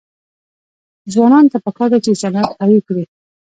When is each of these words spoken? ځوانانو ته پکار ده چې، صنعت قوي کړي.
ځوانانو 1.13 1.51
ته 1.53 1.57
پکار 1.65 1.89
ده 1.93 1.97
چې، 2.05 2.19
صنعت 2.21 2.51
قوي 2.59 2.79
کړي. 2.87 3.03